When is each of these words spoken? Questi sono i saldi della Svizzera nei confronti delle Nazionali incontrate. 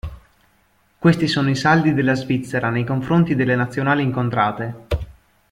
Questi 0.97 1.27
sono 1.27 1.51
i 1.51 1.55
saldi 1.55 1.93
della 1.93 2.15
Svizzera 2.15 2.71
nei 2.71 2.83
confronti 2.83 3.35
delle 3.35 3.53
Nazionali 3.55 4.01
incontrate. 4.01 4.75